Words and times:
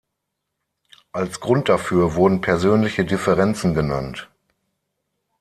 Als 1.11 1.39
Grund 1.41 1.69
dafür 1.69 2.15
wurden 2.15 2.41
persönliche 2.41 3.05
Differenzen 3.05 3.75
genannt. 3.75 4.31